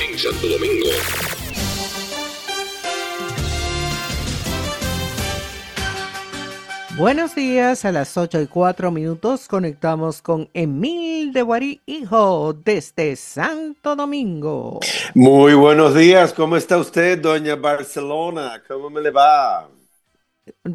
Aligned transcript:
en 0.00 0.18
Santo 0.18 0.48
Domingo. 0.48 0.88
Buenos 6.96 7.34
días, 7.34 7.84
a 7.84 7.92
las 7.92 8.16
8 8.18 8.42
y 8.42 8.46
4 8.46 8.90
minutos 8.90 9.48
conectamos 9.48 10.20
con 10.20 10.50
Emil 10.52 11.32
de 11.32 11.42
Guarí, 11.42 11.80
hijo, 11.86 12.52
desde 12.52 13.16
Santo 13.16 13.96
Domingo. 13.96 14.80
Muy 15.14 15.54
buenos 15.54 15.94
días, 15.94 16.34
¿cómo 16.34 16.56
está 16.56 16.76
usted, 16.76 17.18
doña 17.18 17.56
Barcelona? 17.56 18.62
¿Cómo 18.68 18.90
me 18.90 19.00
le 19.00 19.10
va? 19.10 19.66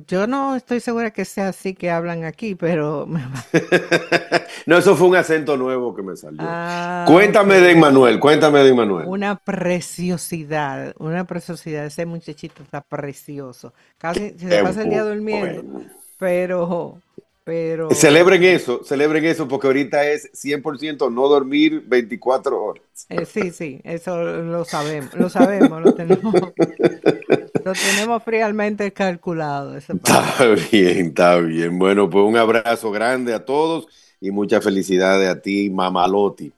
Yo 0.08 0.28
no 0.28 0.56
estoy 0.56 0.80
segura 0.80 1.12
que 1.12 1.26
sea 1.26 1.50
así 1.50 1.74
que 1.74 1.90
hablan 1.90 2.24
aquí, 2.24 2.56
pero... 2.56 3.08
no, 4.66 4.78
eso 4.78 4.96
fue 4.96 5.08
un 5.08 5.16
acento 5.16 5.58
nuevo 5.58 5.96
que 5.96 6.02
me 6.02 6.16
salió. 6.16 6.40
Ah, 6.42 7.06
cuéntame 7.08 7.60
de 7.60 7.72
Emmanuel, 7.72 8.20
cuéntame 8.20 8.64
de 8.64 8.70
Emmanuel. 8.70 9.08
Una 9.08 9.36
preciosidad, 9.36 10.94
una 11.00 11.26
preciosidad. 11.26 11.86
Ese 11.86 12.06
muchachito 12.06 12.64
está 12.64 12.82
precioso. 12.82 13.74
Casi 13.98 14.36
se 14.38 14.64
pasa 14.64 14.84
el 14.84 14.90
día 14.90 15.04
durmiendo 15.04 15.84
pero, 16.18 17.02
pero... 17.44 17.92
Celebren 17.92 18.44
eso, 18.44 18.84
celebren 18.84 19.26
eso, 19.26 19.48
porque 19.48 19.68
ahorita 19.68 20.10
es 20.10 20.32
100% 20.34 21.12
no 21.12 21.28
dormir 21.28 21.84
24 21.86 22.64
horas. 22.64 22.84
Eh, 23.10 23.26
sí, 23.26 23.52
sí, 23.52 23.82
eso 23.84 24.24
lo 24.24 24.66
sabemos, 24.66 25.14
lo 25.14 25.30
sabemos, 25.30 25.82
lo 25.82 25.94
tenemos, 25.94 26.34
lo 27.66 27.74
tenemos 27.74 28.24
fríamente 28.24 28.94
calculado. 28.94 29.76
Está 29.76 29.96
bien, 30.72 31.08
está 31.08 31.38
bien. 31.38 31.80
Bueno, 31.80 32.08
pues 32.10 32.24
un 32.24 32.38
abrazo 32.38 32.92
grande 32.92 33.34
a 33.34 33.44
todos 33.44 33.88
y 34.22 34.30
mucha 34.30 34.62
felicidades 34.62 35.28
a 35.28 35.42
ti, 35.42 35.72
Mamalotti. 35.72 36.54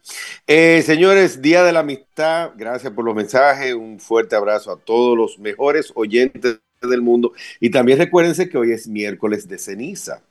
Eh, 0.46 0.84
señores, 0.86 1.42
Día 1.42 1.64
de 1.64 1.72
la 1.72 1.80
Amistad, 1.80 2.52
gracias 2.58 2.92
por 2.92 3.06
los 3.06 3.16
mensajes, 3.16 3.74
un 3.74 4.00
fuerte 4.02 4.36
abrazo 4.36 4.70
a 4.70 4.78
todos 4.78 5.18
los 5.18 5.40
mejores 5.40 5.94
oyentes 5.96 6.60
del 6.82 7.02
mundo. 7.02 7.32
Y 7.62 7.70
también 7.70 8.00
recuérdense 8.00 8.50
que 8.50 8.58
hoy 8.58 8.74
es 8.74 8.88
miércoles 8.88 9.48
de 9.48 9.58
ceniza. 9.58 10.22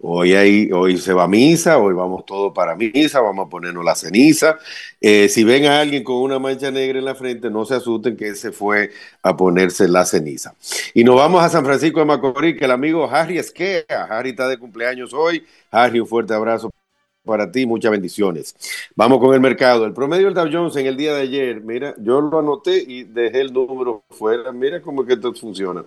Hoy, 0.00 0.32
hay, 0.34 0.70
hoy 0.70 0.96
se 0.96 1.12
va 1.12 1.24
a 1.24 1.28
misa, 1.28 1.78
hoy 1.78 1.92
vamos 1.92 2.24
todos 2.24 2.52
para 2.54 2.76
misa, 2.76 3.20
vamos 3.20 3.46
a 3.46 3.48
ponernos 3.48 3.84
la 3.84 3.96
ceniza. 3.96 4.56
Eh, 5.00 5.28
si 5.28 5.42
ven 5.42 5.66
a 5.66 5.80
alguien 5.80 6.04
con 6.04 6.16
una 6.16 6.38
mancha 6.38 6.70
negra 6.70 7.00
en 7.00 7.04
la 7.04 7.16
frente, 7.16 7.50
no 7.50 7.64
se 7.64 7.74
asusten 7.74 8.16
que 8.16 8.36
se 8.36 8.52
fue 8.52 8.92
a 9.22 9.36
ponerse 9.36 9.88
la 9.88 10.04
ceniza. 10.04 10.54
Y 10.94 11.02
nos 11.02 11.16
vamos 11.16 11.42
a 11.42 11.48
San 11.48 11.64
Francisco 11.64 11.98
de 11.98 12.06
Macorís, 12.06 12.56
que 12.56 12.66
el 12.66 12.70
amigo 12.70 13.10
Harry 13.10 13.38
Esquea, 13.38 13.84
Harry 14.08 14.30
está 14.30 14.46
de 14.46 14.56
cumpleaños 14.58 15.12
hoy. 15.12 15.44
Harry, 15.72 15.98
un 15.98 16.06
fuerte 16.06 16.32
abrazo 16.32 16.70
para 17.28 17.52
ti, 17.52 17.66
muchas 17.66 17.92
bendiciones. 17.92 18.56
Vamos 18.96 19.20
con 19.20 19.34
el 19.34 19.40
mercado. 19.40 19.84
El 19.84 19.92
promedio 19.92 20.24
del 20.24 20.34
Dow 20.34 20.48
Jones 20.50 20.74
en 20.76 20.86
el 20.86 20.96
día 20.96 21.14
de 21.14 21.20
ayer, 21.20 21.60
mira, 21.60 21.94
yo 21.98 22.20
lo 22.20 22.38
anoté 22.38 22.82
y 22.88 23.04
dejé 23.04 23.42
el 23.42 23.52
número 23.52 24.02
fuera. 24.10 24.50
Mira 24.50 24.80
cómo 24.80 25.04
que 25.04 25.12
esto 25.12 25.32
funciona. 25.34 25.84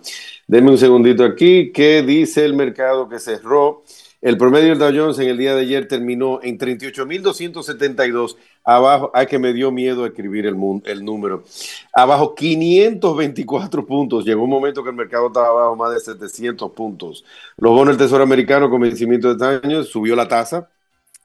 Denme 0.47 0.69
un 0.69 0.78
segundito 0.78 1.25
aquí. 1.25 1.72
¿Qué 1.73 2.03
dice 2.03 2.45
el 2.45 2.53
mercado 2.53 3.09
que 3.09 3.19
cerró? 3.19 3.84
El 4.22 4.38
promedio 4.38 4.69
del 4.69 4.78
Dow 4.78 4.92
Jones 4.94 5.17
en 5.17 5.30
el 5.30 5.38
día 5.39 5.56
de 5.56 5.62
ayer 5.62 5.88
terminó 5.88 6.39
en 6.44 6.59
38.272. 6.59 8.38
Abajo, 8.64 9.09
hay 9.16 9.25
que 9.25 9.39
me 9.39 9.52
dio 9.52 9.72
miedo 9.72 10.06
escribir 10.06 10.45
el, 10.45 10.56
el 10.86 11.03
número. 11.03 11.44
Abajo 11.92 12.36
524 12.36 13.84
puntos. 13.88 14.23
Llegó 14.23 14.44
un 14.44 14.52
momento 14.52 14.84
que 14.84 14.92
el 14.92 14.95
mercado 14.95 15.28
estaba 15.28 15.47
abajo 15.47 15.75
más 15.75 15.92
de 15.92 16.00
700 16.02 16.72
puntos. 16.72 17.25
Los 17.58 17.72
bonos 17.72 17.97
del 17.97 18.06
Tesoro 18.06 18.22
Americano 18.22 18.69
con 18.69 18.81
vencimiento 18.81 19.34
de 19.34 19.34
este 19.34 19.67
año 19.67 19.84
subió 19.84 20.16
la 20.16 20.28
tasa 20.28 20.69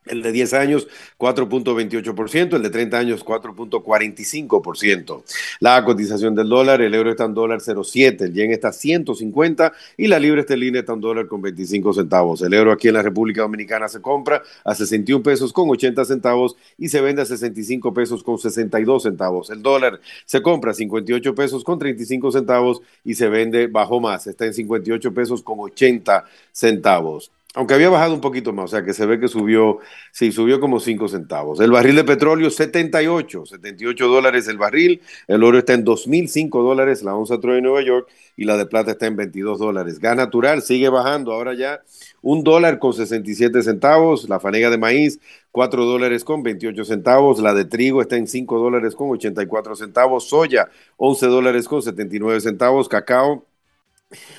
el 0.06 0.22
de 0.22 0.32
10 0.32 0.54
años, 0.54 0.88
4.28%, 1.18 2.56
el 2.56 2.62
de 2.62 2.70
30 2.70 2.98
años, 2.98 3.24
4.45%. 3.24 5.22
La 5.60 5.84
cotización 5.84 6.34
del 6.34 6.48
dólar, 6.48 6.80
el 6.82 6.94
euro 6.94 7.10
está 7.10 7.24
en 7.24 7.34
dólar 7.34 7.60
0.7, 7.60 8.22
el 8.22 8.32
yen 8.32 8.50
está 8.50 8.72
150 8.72 9.72
y 9.96 10.06
la 10.06 10.18
libra 10.18 10.40
esterlina 10.40 10.80
está 10.80 10.92
en 10.92 11.00
dólar 11.00 11.26
con 11.26 11.42
25 11.42 11.92
centavos. 11.94 12.42
El 12.42 12.54
euro 12.54 12.72
aquí 12.72 12.88
en 12.88 12.94
la 12.94 13.02
República 13.02 13.42
Dominicana 13.42 13.88
se 13.88 14.00
compra 14.00 14.42
a 14.64 14.74
61 14.74 15.22
pesos 15.22 15.52
con 15.52 15.68
80 15.70 16.04
centavos 16.04 16.56
y 16.78 16.88
se 16.88 17.00
vende 17.00 17.22
a 17.22 17.26
65 17.26 17.92
pesos 17.94 18.22
con 18.22 18.38
62 18.38 19.02
centavos. 19.02 19.50
El 19.50 19.62
dólar 19.62 20.00
se 20.24 20.42
compra 20.42 20.70
a 20.72 20.74
58 20.74 21.34
pesos 21.34 21.64
con 21.64 21.78
35 21.78 22.32
centavos 22.32 22.80
y 23.04 23.14
se 23.14 23.28
vende 23.28 23.66
bajo 23.66 24.00
más, 24.00 24.26
está 24.26 24.46
en 24.46 24.54
58 24.54 25.12
pesos 25.12 25.42
con 25.42 25.58
80 25.60 26.24
centavos 26.52 27.30
aunque 27.56 27.72
había 27.72 27.88
bajado 27.88 28.12
un 28.12 28.20
poquito 28.20 28.52
más, 28.52 28.66
o 28.66 28.68
sea 28.68 28.84
que 28.84 28.92
se 28.92 29.06
ve 29.06 29.18
que 29.18 29.28
subió, 29.28 29.78
sí, 30.12 30.30
subió 30.30 30.60
como 30.60 30.78
5 30.78 31.08
centavos. 31.08 31.58
El 31.58 31.70
barril 31.70 31.96
de 31.96 32.04
petróleo 32.04 32.50
78, 32.50 33.46
78 33.46 34.08
dólares 34.08 34.46
el 34.48 34.58
barril, 34.58 35.00
el 35.26 35.42
oro 35.42 35.58
está 35.58 35.72
en 35.72 35.82
2.005 35.82 36.62
dólares, 36.62 37.02
la 37.02 37.14
onza 37.14 37.40
Troy 37.40 37.56
de 37.56 37.62
Nueva 37.62 37.80
York 37.80 38.10
y 38.36 38.44
la 38.44 38.58
de 38.58 38.66
plata 38.66 38.90
está 38.90 39.06
en 39.06 39.16
22 39.16 39.58
dólares. 39.58 39.98
Gas 39.98 40.16
natural 40.16 40.60
sigue 40.60 40.90
bajando, 40.90 41.32
ahora 41.32 41.54
ya 41.54 41.80
un 42.20 42.44
dólar 42.44 42.78
con 42.78 42.92
67 42.92 43.62
centavos, 43.62 44.28
la 44.28 44.38
fanega 44.38 44.68
de 44.68 44.76
maíz 44.76 45.18
4 45.50 45.86
dólares 45.86 46.24
con 46.24 46.42
28 46.42 46.84
centavos, 46.84 47.40
la 47.40 47.54
de 47.54 47.64
trigo 47.64 48.02
está 48.02 48.16
en 48.16 48.26
5 48.26 48.58
dólares 48.58 48.94
con 48.94 49.08
84 49.08 49.76
centavos, 49.76 50.28
soya 50.28 50.68
11 50.98 51.26
dólares 51.28 51.66
con 51.68 51.80
79 51.80 52.38
centavos, 52.42 52.86
cacao 52.86 53.46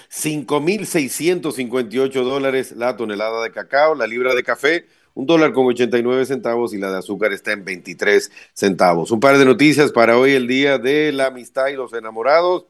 5.658 0.09 2.23
dólares 2.23 2.73
la 2.73 2.97
tonelada 2.97 3.43
de 3.43 3.51
cacao, 3.51 3.95
la 3.95 4.07
libra 4.07 4.35
de 4.35 4.43
café, 4.43 4.85
un 5.17 5.25
dólar 5.25 5.51
con 5.51 5.65
89 5.65 6.27
centavos 6.27 6.75
y 6.75 6.77
la 6.77 6.91
de 6.91 6.99
azúcar 6.99 7.33
está 7.33 7.51
en 7.51 7.65
23 7.65 8.31
centavos. 8.53 9.09
Un 9.09 9.19
par 9.19 9.39
de 9.39 9.45
noticias 9.45 9.91
para 9.91 10.15
hoy, 10.15 10.33
el 10.33 10.47
día 10.47 10.77
de 10.77 11.11
la 11.11 11.27
amistad 11.27 11.69
y 11.69 11.73
los 11.73 11.91
enamorados. 11.93 12.67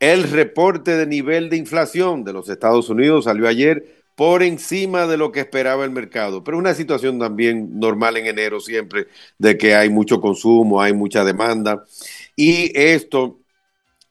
El 0.00 0.24
reporte 0.24 0.96
de 0.96 1.06
nivel 1.06 1.50
de 1.50 1.58
inflación 1.58 2.24
de 2.24 2.32
los 2.32 2.48
Estados 2.48 2.88
Unidos 2.88 3.24
salió 3.24 3.46
ayer 3.46 4.02
por 4.16 4.42
encima 4.42 5.06
de 5.06 5.16
lo 5.16 5.32
que 5.32 5.40
esperaba 5.40 5.84
el 5.84 5.90
mercado, 5.90 6.42
pero 6.42 6.58
una 6.58 6.74
situación 6.74 7.18
también 7.18 7.78
normal 7.78 8.16
en 8.16 8.26
enero 8.26 8.60
siempre, 8.60 9.08
de 9.38 9.58
que 9.58 9.74
hay 9.74 9.90
mucho 9.90 10.20
consumo, 10.20 10.80
hay 10.80 10.92
mucha 10.92 11.24
demanda. 11.24 11.84
Y 12.36 12.72
esto, 12.78 13.40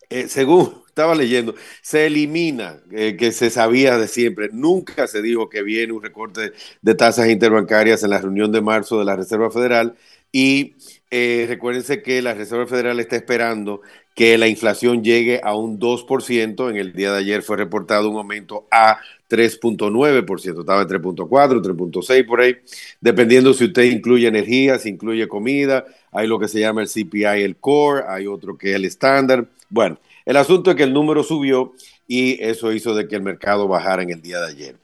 eh, 0.09 0.27
según 0.27 0.80
estaba 0.91 1.15
leyendo, 1.15 1.55
se 1.81 2.05
elimina, 2.07 2.81
eh, 2.91 3.15
que 3.17 3.31
se 3.31 3.49
sabía 3.49 3.97
de 3.97 4.07
siempre, 4.07 4.49
nunca 4.51 5.07
se 5.07 5.21
dijo 5.21 5.49
que 5.49 5.63
viene 5.63 5.93
un 5.93 6.03
recorte 6.03 6.51
de 6.81 6.95
tasas 6.95 7.29
interbancarias 7.29 8.03
en 8.03 8.09
la 8.09 8.19
reunión 8.19 8.51
de 8.51 8.61
marzo 8.61 8.99
de 8.99 9.05
la 9.05 9.15
Reserva 9.15 9.49
Federal. 9.49 9.95
Y 10.33 10.75
eh, 11.09 11.45
recuérdense 11.47 12.01
que 12.01 12.21
la 12.21 12.33
Reserva 12.33 12.67
Federal 12.67 12.99
está 12.99 13.15
esperando 13.15 13.81
que 14.15 14.37
la 14.37 14.47
inflación 14.47 15.03
llegue 15.03 15.39
a 15.43 15.55
un 15.55 15.79
2%, 15.79 16.69
en 16.69 16.75
el 16.75 16.93
día 16.93 17.13
de 17.13 17.19
ayer 17.19 17.41
fue 17.41 17.57
reportado 17.57 18.09
un 18.09 18.17
aumento 18.17 18.67
a 18.69 18.99
3.9%, 19.29 20.59
estaba 20.59 20.81
en 20.81 20.87
3.4, 20.89 21.61
3.6 21.61 22.25
por 22.25 22.41
ahí, 22.41 22.57
dependiendo 22.99 23.53
si 23.53 23.65
usted 23.65 23.83
incluye 23.83 24.27
energía, 24.27 24.77
si 24.77 24.89
incluye 24.89 25.27
comida, 25.27 25.85
hay 26.11 26.27
lo 26.27 26.37
que 26.39 26.49
se 26.49 26.59
llama 26.59 26.81
el 26.81 26.89
CPI, 26.89 27.43
el 27.43 27.55
core, 27.55 28.03
hay 28.07 28.27
otro 28.27 28.57
que 28.57 28.71
es 28.71 28.75
el 28.75 28.85
estándar, 28.85 29.47
bueno. 29.69 29.97
El 30.25 30.37
asunto 30.37 30.71
es 30.71 30.77
que 30.77 30.83
el 30.83 30.93
número 30.93 31.23
subió 31.23 31.73
y 32.07 32.41
eso 32.43 32.71
hizo 32.71 32.93
de 32.93 33.07
que 33.07 33.15
el 33.15 33.21
mercado 33.21 33.67
bajara 33.67 34.03
en 34.03 34.11
el 34.11 34.21
día 34.21 34.39
de 34.39 34.47
ayer. 34.47 34.75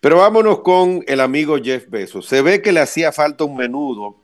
Pero 0.00 0.18
vámonos 0.18 0.60
con 0.60 1.04
el 1.06 1.20
amigo 1.20 1.58
Jeff 1.62 1.88
Bezos. 1.88 2.26
Se 2.26 2.42
ve 2.42 2.62
que 2.62 2.72
le 2.72 2.80
hacía 2.80 3.12
falta 3.12 3.44
un 3.44 3.56
menudo 3.56 4.16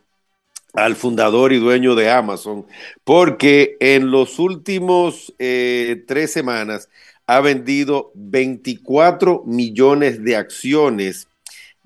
al 0.72 0.94
fundador 0.94 1.53
y 1.53 1.59
dueño 1.59 1.94
de 1.94 2.10
Amazon, 2.10 2.66
porque 3.03 3.77
en 3.81 4.10
los 4.10 4.38
últimos 4.38 5.34
eh, 5.38 6.04
tres 6.06 6.32
semanas 6.32 6.91
ha 7.27 7.41
vendido 7.41 8.12
24 8.15 9.43
millones 9.47 10.22
de 10.22 10.37
acciones 10.37 11.28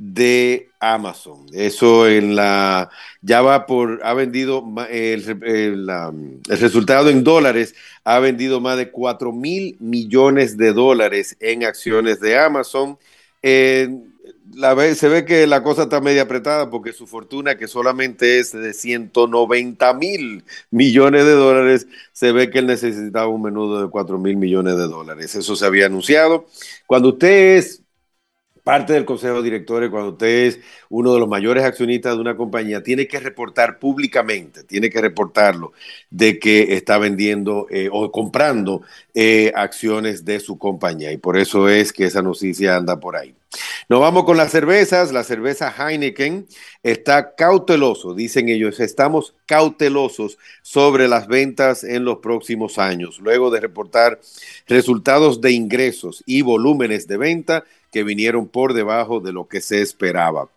de 0.03 0.71
Amazon. 0.81 1.45
Eso 1.53 2.09
en 2.09 2.35
la 2.35 2.89
ya 3.21 3.43
va 3.43 3.67
por 3.67 4.01
ha 4.03 4.15
vendido 4.15 4.65
el, 4.89 5.43
el, 5.43 6.41
resultado 6.49 7.11
en 7.11 7.23
dólares 7.23 7.75
ha 8.05 8.19
vendido 8.19 8.63
más 8.63 8.79
de 8.79 8.91
4 8.91 9.31
mil 9.31 9.77
millones 9.79 10.57
de 10.57 10.73
dólares 10.73 11.37
en 11.39 11.65
acciones 11.65 12.19
de 12.21 12.39
Amazon. 12.39 12.99
la, 13.43 14.95
se 14.95 15.09
ve 15.11 15.27
que 15.27 15.47
la 15.47 15.63
cosa 15.63 15.83
está 15.83 16.01
media 16.01 16.23
apretada 16.23 16.71
porque 16.71 16.95
su 16.95 17.07
fortuna, 17.07 17.59
que 17.59 17.69
solamente 17.69 18.39
es 18.39 18.53
de 18.53 18.73
190 18.73 19.95
mil 19.95 20.45
millones 20.71 21.27
de 21.27 21.33
dólares, 21.33 21.87
se 22.13 22.33
ve 22.33 22.49
que 22.49 22.61
él 22.61 22.67
necesitaba 22.67 23.29
un 23.29 23.43
menudo 23.43 23.83
de 23.83 23.91
4 23.91 24.19
mil 24.19 24.39
millones 24.39 24.79
de 24.79 24.89
dólares. 24.89 25.35
Eso 25.35 25.57
se 25.57 25.67
había 25.67 25.87
anunciado. 25.87 26.47
Cuando 26.87 27.11
usted 27.11 27.59
es 27.59 27.83
parte 28.63 28.93
del 28.93 29.05
consejo 29.05 29.37
de 29.37 29.43
directores, 29.43 29.91
cuando 29.91 30.11
usted 30.13 30.47
es 30.47 30.61
uno 30.89 31.13
de 31.15 31.21
los 31.21 31.29
mayores 31.29 31.65
accionistas 31.65 32.15
de 32.15 32.21
una 32.21 32.37
compañía, 32.37 32.83
tiene 32.83 33.07
que 33.07 33.21
reportar 33.21 33.79
públicamente, 33.79 34.65
tiene 34.65 34.91
que 34.91 35.01
reportarlo 35.01 35.73
de 36.11 36.39
que 36.39 36.75
está 36.75 36.99
vendiendo 36.99 37.67
eh, 37.71 37.89
o 37.91 38.11
comprando 38.11 38.83
eh, 39.15 39.53
acciones 39.55 40.25
de 40.25 40.41
su 40.41 40.59
compañía. 40.59 41.13
Y 41.13 41.17
por 41.17 41.37
eso 41.37 41.69
es 41.69 41.93
que 41.93 42.05
esa 42.05 42.23
noticia 42.23 42.77
anda 42.77 42.99
por 42.99 43.17
ahí. 43.17 43.35
Nos 43.89 44.01
vamos 44.01 44.25
con 44.25 44.37
las 44.37 44.53
cervezas. 44.53 45.13
La 45.13 45.25
cerveza 45.25 45.75
Heineken 45.77 46.47
está 46.83 47.35
cauteloso, 47.35 48.15
dicen 48.15 48.49
ellos, 48.49 48.79
estamos 48.79 49.35
cautelosos 49.47 50.39
sobre 50.63 51.09
las 51.09 51.27
ventas 51.27 51.83
en 51.83 52.05
los 52.05 52.19
próximos 52.19 52.79
años, 52.79 53.19
luego 53.19 53.51
de 53.51 53.61
reportar 53.61 54.21
resultados 54.69 55.41
de 55.41 55.51
ingresos 55.51 56.23
y 56.25 56.43
volúmenes 56.43 57.09
de 57.09 57.17
venta 57.17 57.65
que 57.91 58.05
vinieron 58.05 58.49
por 58.49 58.75
debajo 58.75 59.21
de 59.21 59.33
lo 59.33 59.49
que 59.49 59.61
se 59.61 59.83
esperaba. 59.83 60.49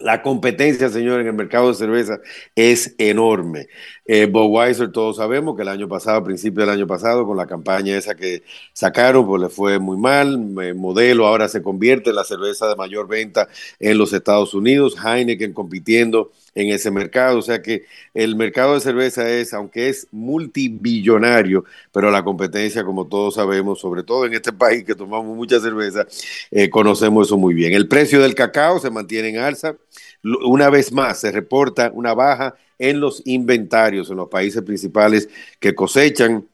La 0.00 0.22
competencia, 0.22 0.88
señor, 0.88 1.20
en 1.20 1.26
el 1.26 1.34
mercado 1.34 1.68
de 1.68 1.74
cerveza 1.74 2.18
es 2.56 2.94
enorme. 2.96 3.68
Eh, 4.06 4.26
Budweiser, 4.26 4.90
todos 4.90 5.16
sabemos 5.16 5.54
que 5.56 5.62
el 5.62 5.68
año 5.68 5.88
pasado, 5.88 6.16
a 6.16 6.24
principio 6.24 6.62
del 6.62 6.70
año 6.70 6.86
pasado, 6.86 7.26
con 7.26 7.36
la 7.36 7.46
campaña 7.46 7.96
esa 7.96 8.14
que 8.14 8.42
sacaron, 8.72 9.26
pues 9.26 9.42
le 9.42 9.48
fue 9.50 9.78
muy 9.78 9.98
mal. 9.98 10.38
modelo 10.74 11.26
ahora 11.26 11.48
se 11.48 11.62
convierte 11.62 12.10
en 12.10 12.16
la 12.16 12.24
cerveza 12.24 12.66
de 12.66 12.76
mayor 12.76 13.08
venta 13.08 13.48
en 13.78 13.98
los 13.98 14.14
Estados 14.14 14.54
Unidos. 14.54 14.96
Heineken 15.04 15.52
compitiendo 15.52 16.32
en 16.54 16.70
ese 16.70 16.90
mercado. 16.90 17.38
O 17.38 17.42
sea 17.42 17.62
que 17.62 17.84
el 18.14 18.36
mercado 18.36 18.74
de 18.74 18.80
cerveza 18.80 19.28
es, 19.30 19.52
aunque 19.54 19.88
es 19.88 20.06
multibillonario, 20.10 21.64
pero 21.92 22.10
la 22.10 22.24
competencia, 22.24 22.84
como 22.84 23.06
todos 23.06 23.34
sabemos, 23.34 23.80
sobre 23.80 24.02
todo 24.02 24.26
en 24.26 24.34
este 24.34 24.52
país 24.52 24.84
que 24.84 24.94
tomamos 24.94 25.36
mucha 25.36 25.60
cerveza, 25.60 26.06
eh, 26.50 26.70
conocemos 26.70 27.28
eso 27.28 27.36
muy 27.36 27.54
bien. 27.54 27.74
El 27.74 27.88
precio 27.88 28.20
del 28.20 28.34
cacao 28.34 28.78
se 28.80 28.90
mantiene 28.90 29.28
en 29.28 29.38
alza. 29.38 29.76
Una 30.22 30.70
vez 30.70 30.92
más, 30.92 31.20
se 31.20 31.32
reporta 31.32 31.90
una 31.94 32.14
baja 32.14 32.54
en 32.78 33.00
los 33.00 33.22
inventarios 33.26 34.10
en 34.10 34.16
los 34.16 34.28
países 34.28 34.62
principales 34.62 35.28
que 35.58 35.74
cosechan 35.74 36.46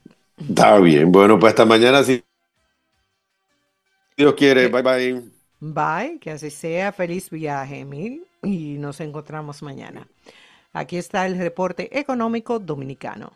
Está 0.48 0.78
bien, 0.78 1.12
bueno, 1.12 1.38
pues 1.38 1.50
hasta 1.50 1.66
mañana. 1.66 2.02
Dios 4.20 4.34
quiere, 4.34 4.68
bye 4.68 4.82
bye. 4.82 5.30
Bye, 5.60 6.18
que 6.20 6.32
así 6.32 6.50
sea. 6.50 6.92
Feliz 6.92 7.30
viaje, 7.30 7.80
Emil, 7.80 8.26
y 8.42 8.76
nos 8.78 9.00
encontramos 9.00 9.62
mañana. 9.62 10.06
Aquí 10.74 10.98
está 10.98 11.24
el 11.24 11.38
reporte 11.38 11.98
económico 11.98 12.58
dominicano. 12.58 13.28